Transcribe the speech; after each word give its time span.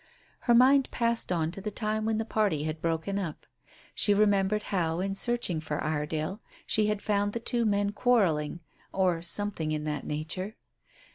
Her 0.49 0.55
mind 0.55 0.89
passed 0.89 1.31
on 1.31 1.51
to 1.51 1.61
the 1.61 1.69
time 1.69 2.05
when 2.05 2.17
the 2.17 2.25
party 2.25 2.63
had 2.63 2.81
broken 2.81 3.19
up. 3.19 3.45
She 3.93 4.15
remembered 4.15 4.63
how 4.73 4.99
in 4.99 5.13
searching 5.13 5.59
for 5.59 5.79
Iredale 5.83 6.41
she 6.65 6.87
had 6.87 7.03
found 7.03 7.33
the 7.33 7.39
two 7.39 7.65
men 7.65 7.91
quarrelling, 7.91 8.61
or 8.91 9.21
something 9.21 9.71
in 9.71 9.83
that 9.83 10.03
nature. 10.03 10.55